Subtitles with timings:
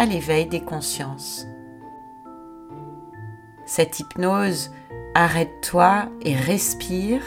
[0.00, 1.46] à l'éveil des consciences.
[3.66, 4.70] Cette hypnose
[5.14, 7.20] Arrête-toi et respire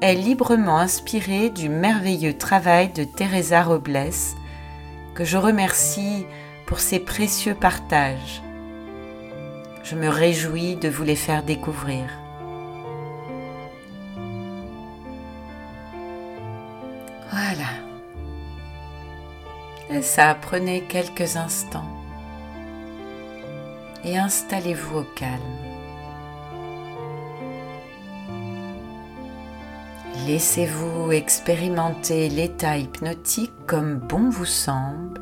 [0.00, 4.12] est librement inspirée du merveilleux travail de Teresa Robles,
[5.16, 6.26] que je remercie
[6.66, 8.40] pour ses précieux partages.
[9.82, 12.04] Je me réjouis de vous les faire découvrir.
[17.32, 17.70] Voilà.
[19.90, 21.95] Et ça, prenez quelques instants
[24.06, 25.40] et installez-vous au calme.
[30.26, 35.20] Laissez-vous expérimenter l'état hypnotique comme bon vous semble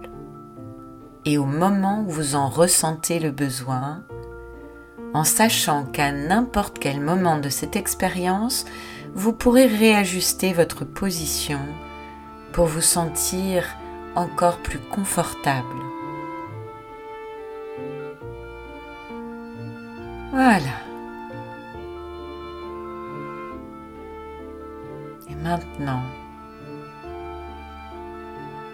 [1.25, 4.03] et au moment où vous en ressentez le besoin,
[5.15, 8.67] en sachant qu'à n'importe quel moment de cette expérience,
[9.15, 11.61] vous pourrez réajuster votre position
[12.53, 13.65] pour vous sentir
[14.17, 15.94] encore plus confortable.
[20.47, 20.77] Voilà.
[25.31, 26.03] Et maintenant,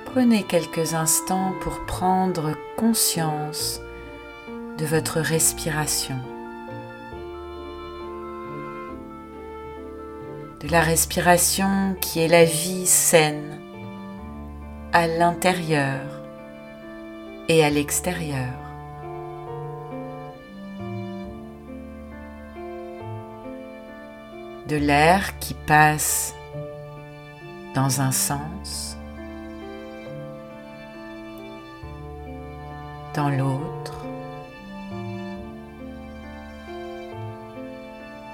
[0.07, 3.81] prenez quelques instants pour prendre conscience
[4.79, 6.17] de votre respiration.
[10.59, 13.61] De la respiration qui est la vie saine
[14.93, 16.01] à l'intérieur
[17.49, 18.60] et à l'extérieur.
[24.71, 26.33] De l'air qui passe
[27.75, 28.97] dans un sens,
[33.15, 34.05] dans l'autre,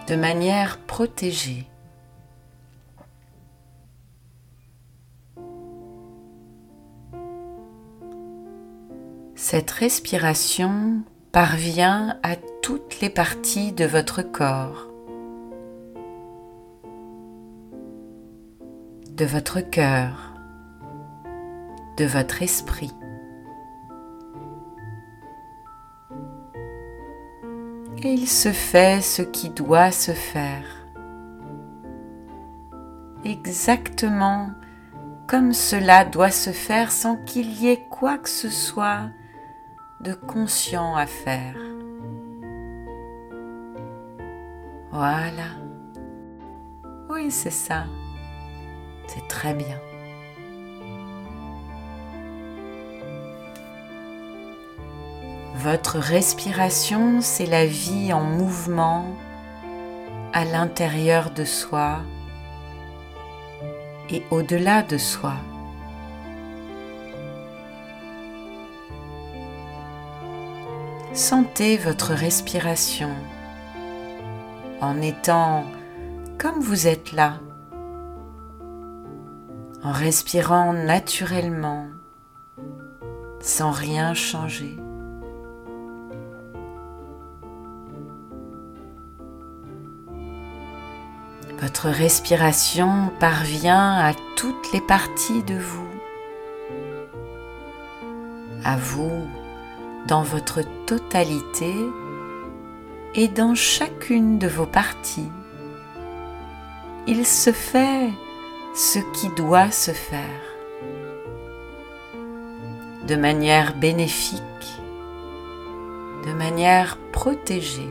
[0.08, 1.64] de manière protégée.
[9.36, 11.00] Cette respiration
[11.32, 14.95] parvient à toutes les parties de votre corps.
[19.16, 20.34] De votre cœur,
[21.96, 22.92] de votre esprit.
[28.02, 30.64] Et il se fait ce qui doit se faire,
[33.24, 34.50] exactement
[35.26, 39.10] comme cela doit se faire sans qu'il y ait quoi que ce soit
[40.00, 41.56] de conscient à faire.
[44.92, 45.48] Voilà.
[47.10, 47.86] Oui, c'est ça.
[49.06, 49.80] C'est très bien.
[55.56, 59.06] Votre respiration, c'est la vie en mouvement
[60.32, 62.00] à l'intérieur de soi
[64.10, 65.34] et au-delà de soi.
[71.14, 73.10] Sentez votre respiration
[74.82, 75.64] en étant
[76.38, 77.40] comme vous êtes là,
[79.82, 81.86] en respirant naturellement,
[83.40, 84.76] sans rien changer.
[91.60, 95.88] Votre respiration parvient à toutes les parties de vous,
[98.64, 99.26] à vous
[100.06, 101.74] dans votre totalité
[103.14, 105.30] et dans chacune de vos parties.
[107.06, 108.10] Il se fait
[108.76, 110.42] ce qui doit se faire
[113.08, 114.42] de manière bénéfique,
[116.26, 117.88] de manière protégée.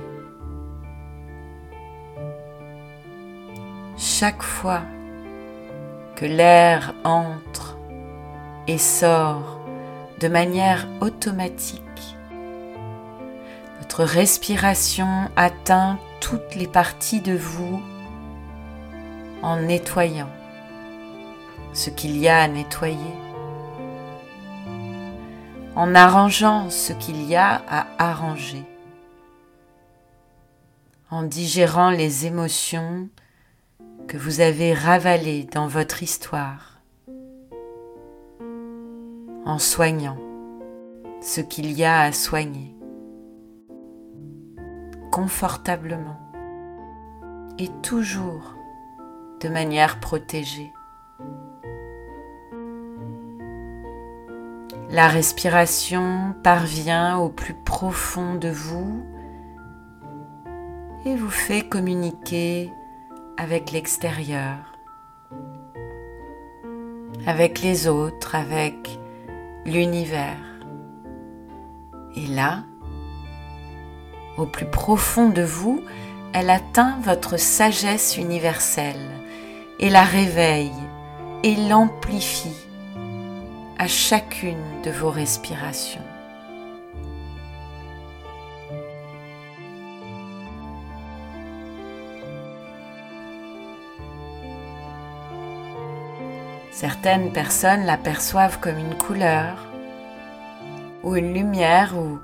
[3.98, 4.84] Chaque fois
[6.16, 7.80] que l'air entre
[8.68, 9.62] et sort
[10.20, 11.82] de manière automatique,
[13.80, 17.82] votre respiration atteint toutes les parties de vous
[19.42, 20.30] en nettoyant
[21.76, 22.98] ce qu'il y a à nettoyer,
[25.76, 28.64] en arrangeant ce qu'il y a à arranger,
[31.12, 33.10] en digérant les émotions
[34.08, 36.80] que vous avez ravalées dans votre histoire,
[39.46, 40.18] en soignant.
[41.22, 42.76] ce qu'il y a à soigner,
[45.12, 46.20] confortablement
[47.58, 48.54] et toujours
[49.42, 50.72] de manière protégée.
[54.90, 59.04] La respiration parvient au plus profond de vous
[61.06, 62.72] et vous fait communiquer
[63.36, 64.58] avec l'extérieur,
[67.26, 69.00] avec les autres, avec
[69.66, 70.38] l'univers.
[72.16, 72.64] Et là,
[74.38, 75.82] au plus profond de vous,
[76.32, 79.10] elle atteint votre sagesse universelle
[79.80, 80.72] et la réveille
[81.44, 82.65] et l'amplifie
[83.78, 86.02] à chacune de vos respirations.
[96.72, 99.66] Certaines personnes l'aperçoivent comme une couleur,
[101.04, 102.20] ou une lumière, ou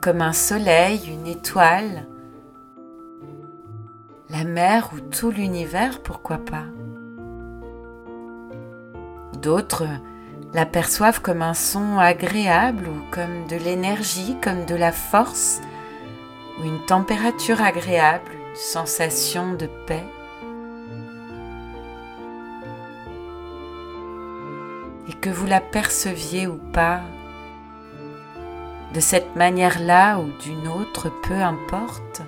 [0.00, 2.06] comme un soleil, une étoile,
[4.30, 6.64] la mer ou tout l'univers, pourquoi pas?
[9.40, 9.86] D'autres
[10.54, 15.60] l'aperçoivent comme un son agréable ou comme de l'énergie, comme de la force,
[16.58, 20.04] ou une température agréable, une sensation de paix.
[25.08, 27.00] et que vous la perceviez ou pas,
[28.94, 32.22] de cette manière-là ou d'une autre, peu importe,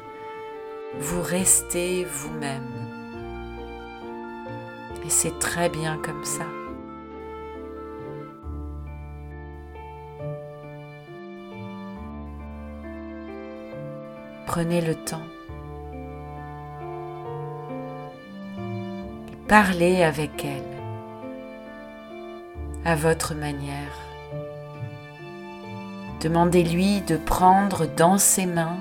[1.01, 2.69] vous restez vous-même.
[5.05, 6.45] Et c'est très bien comme ça.
[14.49, 15.27] Prenez le temps.
[19.47, 20.63] Parlez avec elle
[22.87, 23.93] à votre manière.
[26.23, 28.79] Demandez-lui de prendre dans ses mains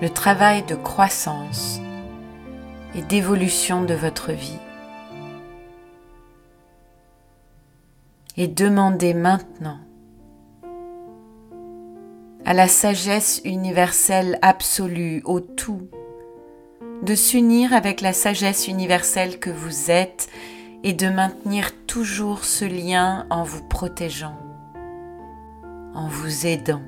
[0.00, 1.78] le travail de croissance
[2.94, 4.58] et d'évolution de votre vie.
[8.38, 9.85] Et demandez maintenant
[12.46, 15.88] à la sagesse universelle absolue, au tout,
[17.02, 20.28] de s'unir avec la sagesse universelle que vous êtes
[20.84, 24.38] et de maintenir toujours ce lien en vous protégeant,
[25.92, 26.82] en vous aidant.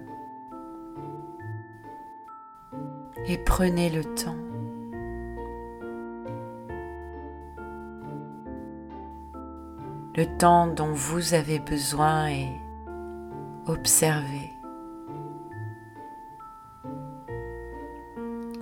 [3.26, 4.36] Et prenez le temps.
[10.14, 12.46] Le temps dont vous avez besoin et
[13.66, 14.57] observez.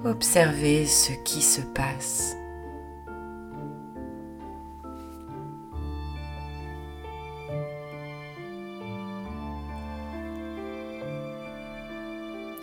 [0.06, 2.37] Observez ce qui se passe.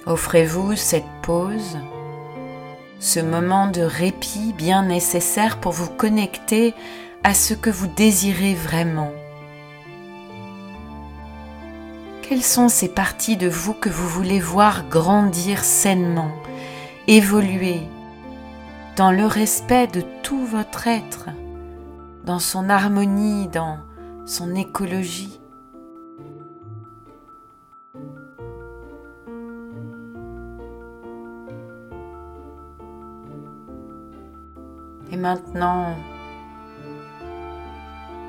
[0.05, 1.79] Offrez-vous cette pause,
[3.01, 6.73] ce moment de répit bien nécessaire pour vous connecter
[7.25, 9.11] à ce que vous désirez vraiment.
[12.21, 16.31] Quelles sont ces parties de vous que vous voulez voir grandir sainement,
[17.07, 17.81] évoluer
[18.95, 21.29] dans le respect de tout votre être,
[22.23, 23.79] dans son harmonie, dans
[24.25, 25.39] son écologie.
[35.11, 35.95] Et maintenant,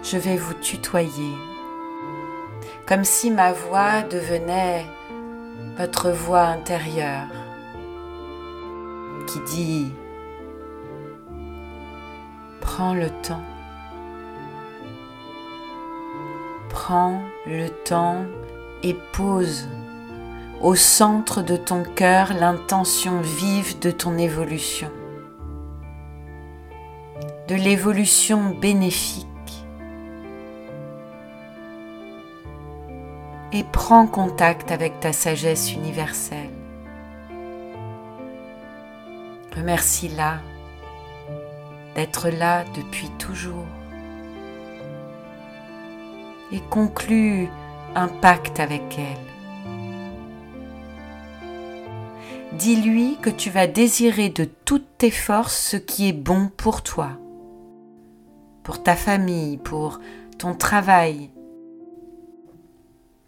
[0.03, 1.35] je vais vous tutoyer,
[2.87, 4.85] comme si ma voix devenait
[5.79, 7.44] votre voix intérieure
[9.27, 9.93] qui dit
[12.61, 13.43] Prends le temps.
[16.71, 18.25] Prends le temps
[18.83, 19.69] et pose
[20.61, 24.91] au centre de ton cœur l'intention vive de ton évolution
[27.49, 29.27] de l'évolution bénéfique.
[33.53, 36.64] Et prends contact avec ta sagesse universelle.
[39.57, 40.41] Remercie-la
[41.95, 43.67] d'être là depuis toujours.
[46.53, 47.49] Et conclue
[47.95, 49.17] un pacte avec elle.
[52.53, 57.11] Dis-lui que tu vas désirer de toutes tes forces ce qui est bon pour toi
[58.65, 60.01] pour ta famille, pour
[60.39, 61.31] ton travail,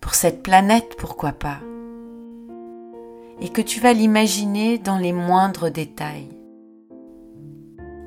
[0.00, 1.61] pour cette planète, pourquoi pas
[3.40, 6.28] et que tu vas l'imaginer dans les moindres détails.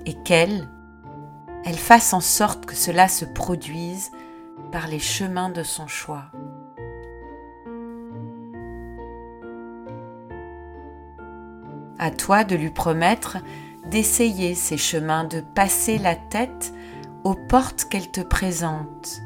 [0.06, 0.68] Et qu'elle,
[1.66, 4.12] elle fasse en sorte que cela se produise
[4.72, 6.26] par les chemins de son choix.
[12.00, 13.38] À toi de lui promettre
[13.88, 16.74] d'essayer ces chemins, de passer la tête
[17.24, 19.22] aux portes qu'elle te présente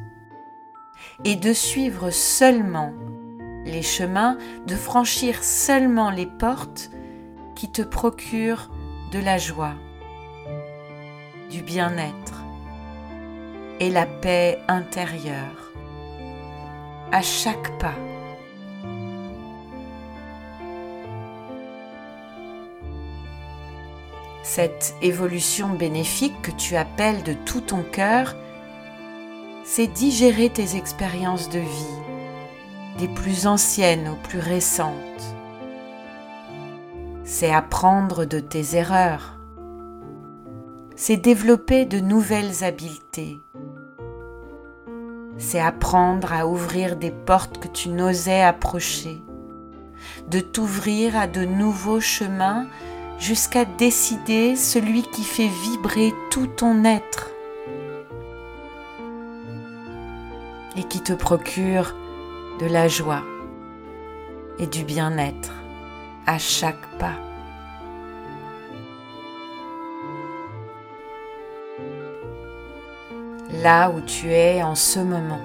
[1.23, 2.91] et de suivre seulement
[3.65, 6.91] les chemins, de franchir seulement les portes
[7.55, 8.69] qui te procurent
[9.11, 9.75] de la joie,
[11.49, 12.43] du bien-être
[13.79, 15.71] et la paix intérieure
[17.11, 17.93] à chaque pas.
[24.41, 28.35] Cette évolution bénéfique que tu appelles de tout ton cœur,
[29.63, 31.99] c'est digérer tes expériences de vie,
[32.97, 35.35] des plus anciennes aux plus récentes.
[37.23, 39.39] C'est apprendre de tes erreurs.
[40.95, 43.39] C'est développer de nouvelles habiletés.
[45.37, 49.21] C'est apprendre à ouvrir des portes que tu n'osais approcher,
[50.29, 52.67] de t'ouvrir à de nouveaux chemins
[53.17, 57.31] jusqu'à décider celui qui fait vibrer tout ton être
[60.75, 61.95] et qui te procure
[62.59, 63.23] de la joie
[64.59, 65.53] et du bien-être
[66.25, 67.15] à chaque pas.
[73.61, 75.41] Là où tu es en ce moment.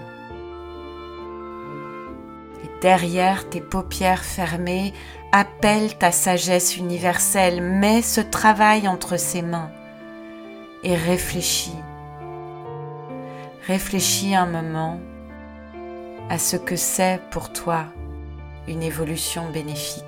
[2.65, 4.93] Et derrière tes paupières fermées,
[5.33, 9.71] appelle ta sagesse universelle, mets ce travail entre ses mains
[10.83, 11.77] et réfléchis.
[13.67, 14.99] Réfléchis un moment
[16.29, 17.87] à ce que c'est pour toi
[18.67, 20.05] une évolution bénéfique.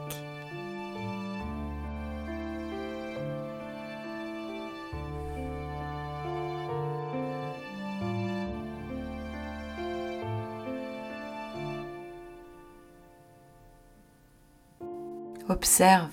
[15.49, 16.11] Observe.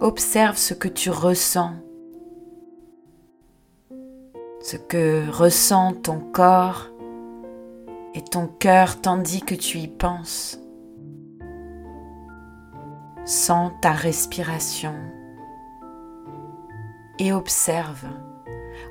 [0.00, 1.72] Observe ce que tu ressens,
[4.60, 6.90] ce que ressent ton corps
[8.14, 10.58] et ton cœur tandis que tu y penses.
[13.24, 14.94] Sens ta respiration
[17.18, 18.06] et observe.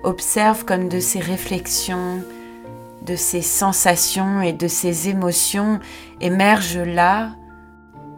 [0.03, 2.23] Observe comme de ces réflexions,
[3.05, 5.79] de ces sensations et de ces émotions
[6.21, 7.31] émergent là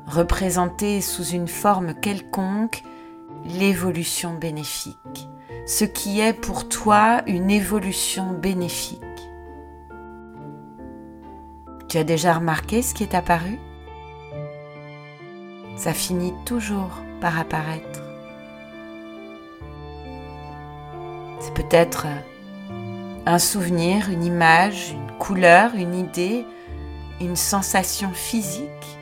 [0.09, 2.83] représenter sous une forme quelconque
[3.45, 5.29] l'évolution bénéfique,
[5.65, 8.99] ce qui est pour toi une évolution bénéfique.
[11.89, 13.59] Tu as déjà remarqué ce qui est apparu?
[15.75, 18.01] Ça finit toujours par apparaître.
[21.39, 22.07] C'est peut-être
[23.25, 26.45] un souvenir, une image, une couleur, une idée,
[27.19, 28.99] une sensation physique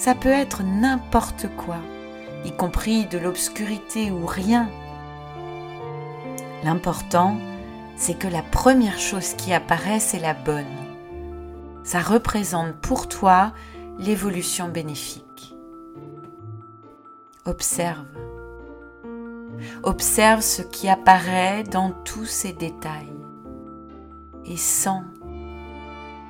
[0.00, 1.76] ça peut être n'importe quoi,
[2.46, 4.70] y compris de l'obscurité ou rien.
[6.64, 7.36] L'important,
[7.96, 10.89] c'est que la première chose qui apparaît, c'est la bonne.
[11.82, 13.52] Ça représente pour toi
[13.98, 15.54] l'évolution bénéfique.
[17.46, 18.06] Observe.
[19.82, 23.12] Observe ce qui apparaît dans tous ces détails.
[24.44, 25.04] Et sens.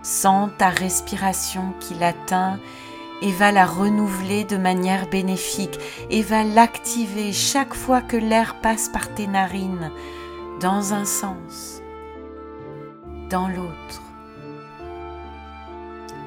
[0.02, 2.58] Sens ta respiration qui l'atteint
[3.22, 5.78] et va la renouveler de manière bénéfique
[6.08, 9.90] et va l'activer chaque fois que l'air passe par tes narines
[10.60, 11.80] dans un sens,
[13.28, 14.02] dans l'autre,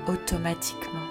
[0.08, 1.08] automatiquement.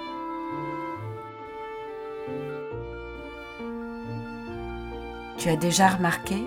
[5.39, 6.45] Tu as déjà remarqué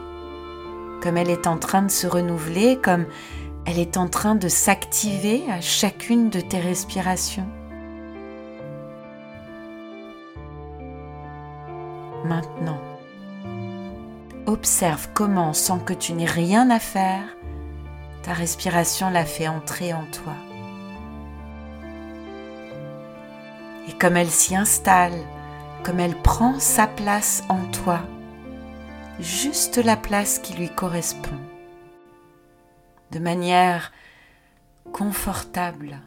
[1.01, 3.05] comme elle est en train de se renouveler, comme
[3.65, 7.47] elle est en train de s'activer à chacune de tes respirations
[12.25, 12.81] maintenant.
[14.47, 17.23] Observe comment, sans que tu n'aies rien à faire,
[18.23, 20.33] ta respiration la fait entrer en toi.
[23.87, 25.19] Et comme elle s'y installe,
[25.83, 28.01] comme elle prend sa place en toi,
[29.19, 31.39] juste la place qui lui correspond,
[33.11, 33.91] de manière
[34.91, 35.99] confortable,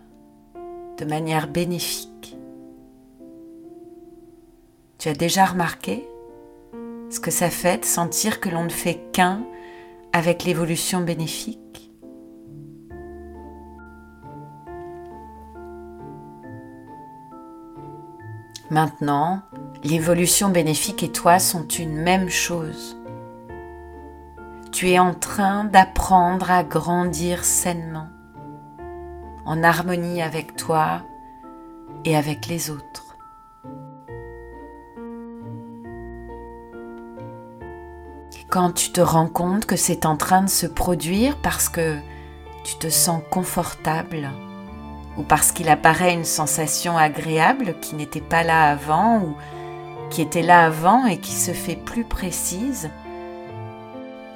[0.99, 2.37] de manière bénéfique.
[4.99, 6.09] Tu as déjà remarqué
[7.11, 9.45] ce que ça fait de sentir que l'on ne fait qu'un
[10.13, 11.68] avec l'évolution bénéfique?
[18.71, 19.43] Maintenant,
[19.83, 22.97] l'évolution bénéfique et toi sont une même chose.
[24.73, 28.09] Tu es en train d'apprendre à grandir sainement,
[29.47, 31.03] en harmonie avec toi
[32.05, 33.09] et avec les autres.
[38.49, 41.99] quand tu te rends compte que c'est en train de se produire parce que
[42.65, 44.31] tu te sens confortable
[45.19, 49.37] ou parce qu'il apparaît une sensation agréable qui n'était pas là avant ou
[50.11, 52.89] qui était là avant et qui se fait plus précise,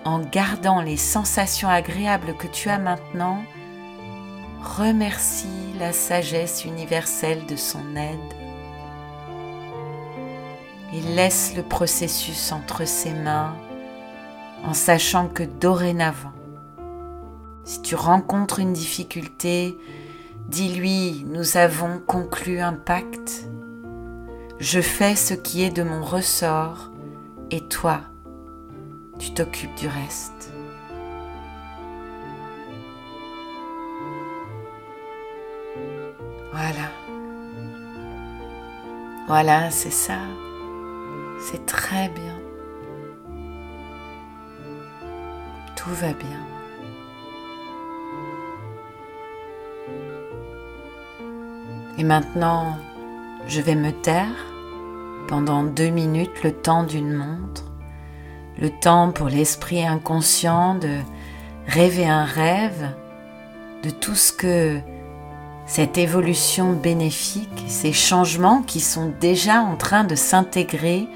[0.04, 3.38] en gardant les sensations agréables que tu as maintenant,
[4.76, 5.46] remercie
[5.78, 8.34] la sagesse universelle de son aide
[10.92, 13.54] et laisse le processus entre ses mains
[14.64, 16.32] en sachant que dorénavant,
[17.64, 19.76] si tu rencontres une difficulté,
[20.52, 23.48] dis-lui, nous avons conclu un pacte,
[24.60, 26.90] je fais ce qui est de mon ressort
[27.50, 28.02] et toi,
[29.18, 30.52] tu t'occupes du reste.
[36.52, 36.90] Voilà.
[39.26, 40.18] Voilà, c'est ça.
[41.40, 42.38] C'est très bien.
[45.76, 46.51] Tout va bien.
[51.98, 52.78] Et maintenant,
[53.46, 54.46] je vais me taire
[55.28, 57.64] pendant deux minutes le temps d'une montre,
[58.58, 60.98] le temps pour l'esprit inconscient de
[61.66, 62.88] rêver un rêve
[63.82, 64.78] de tout ce que
[65.66, 71.08] cette évolution bénéfique, ces changements qui sont déjà en train de s'intégrer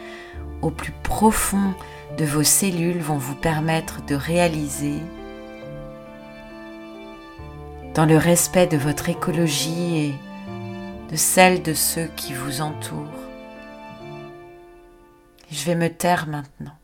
[0.62, 1.74] au plus profond
[2.18, 4.94] de vos cellules vont vous permettre de réaliser
[7.94, 10.14] dans le respect de votre écologie et
[11.10, 13.26] de celle de ceux qui vous entourent.
[15.50, 16.76] Je vais me taire maintenant.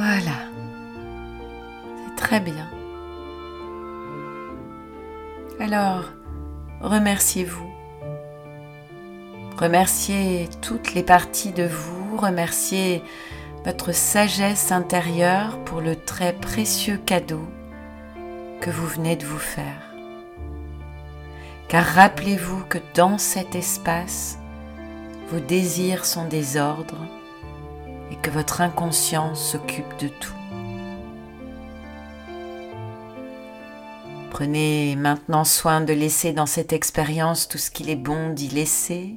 [0.00, 0.48] Voilà.
[2.06, 2.70] C'est très bien.
[5.58, 6.04] Alors,
[6.80, 7.70] remerciez-vous.
[9.58, 13.02] Remerciez toutes les parties de vous, remerciez
[13.66, 17.46] votre sagesse intérieure pour le très précieux cadeau
[18.62, 19.92] que vous venez de vous faire.
[21.68, 24.38] Car rappelez-vous que dans cet espace,
[25.30, 27.06] vos désirs sont des ordres
[28.10, 30.34] et que votre inconscient s'occupe de tout.
[34.30, 39.16] Prenez maintenant soin de laisser dans cette expérience tout ce qu'il est bon d'y laisser,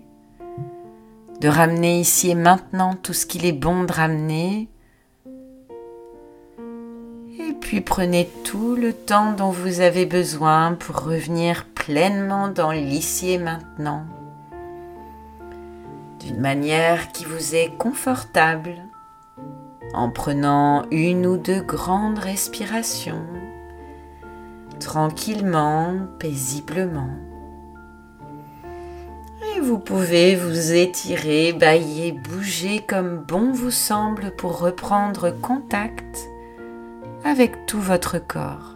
[1.39, 4.69] de ramener ici et maintenant tout ce qu'il est bon de ramener,
[7.39, 13.31] et puis prenez tout le temps dont vous avez besoin pour revenir pleinement dans l'ici
[13.31, 14.05] et maintenant
[16.23, 18.75] d'une manière qui vous est confortable,
[19.93, 23.25] en prenant une ou deux grandes respirations,
[24.79, 27.09] tranquillement, paisiblement.
[29.55, 36.29] Et vous pouvez vous étirer, bailler, bouger comme bon vous semble pour reprendre contact
[37.25, 38.75] avec tout votre corps,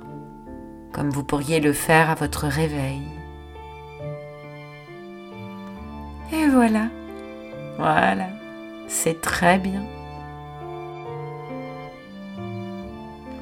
[0.92, 3.04] comme vous pourriez le faire à votre réveil.
[6.34, 6.90] Et voilà.
[7.78, 8.30] Voilà,
[8.88, 9.84] c'est très bien.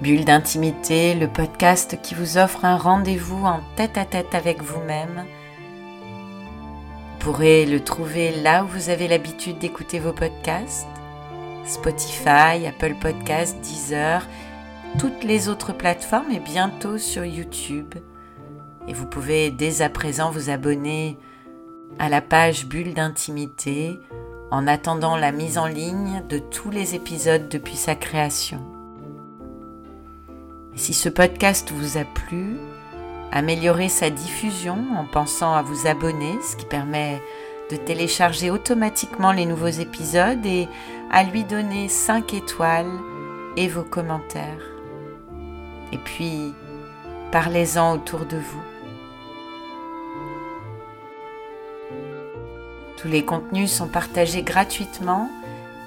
[0.02, 5.26] Bulle d'intimité, le podcast qui vous offre un rendez-vous en tête à tête avec vous-même.
[7.14, 10.86] Vous pourrez le trouver là où vous avez l'habitude d'écouter vos podcasts.
[11.64, 14.28] Spotify, Apple Podcasts, Deezer,
[15.00, 17.96] toutes les autres plateformes et bientôt sur YouTube.
[18.88, 21.18] Et vous pouvez dès à présent vous abonner
[22.00, 23.98] à la page Bulle d'intimité
[24.52, 28.62] en attendant la mise en ligne de tous les épisodes depuis sa création.
[30.76, 32.58] Si ce podcast vous a plu,
[33.32, 37.22] améliorez sa diffusion en pensant à vous abonner, ce qui permet
[37.72, 40.68] de télécharger automatiquement les nouveaux épisodes et
[41.12, 42.92] à lui donner 5 étoiles
[43.58, 44.62] et vos commentaires.
[45.92, 46.54] Et puis,
[47.32, 48.75] parlez-en autour de vous.
[52.98, 55.30] Tous les contenus sont partagés gratuitement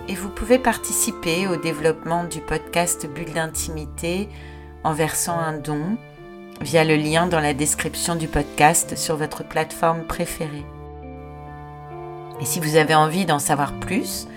[0.09, 4.29] et vous pouvez participer au développement du podcast Bulle d'intimité
[4.85, 5.97] en versant un don
[6.61, 10.65] via le lien dans la description du podcast sur votre plateforme préférée.
[12.41, 14.29] Et si vous avez envie d'en savoir plus,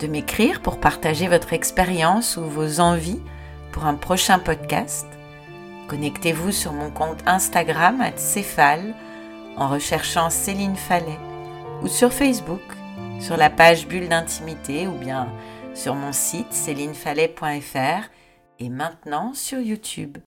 [0.00, 3.20] de m'écrire pour partager votre expérience ou vos envies
[3.72, 5.06] pour un prochain podcast,
[5.88, 8.94] connectez-vous sur mon compte Instagram à Céphale
[9.56, 11.18] en recherchant Céline Fallet
[11.86, 12.62] ou sur Facebook
[13.20, 15.28] sur la page Bulle d'intimité ou bien
[15.72, 18.10] sur mon site célinefallet.fr
[18.58, 20.18] et maintenant sur YouTube.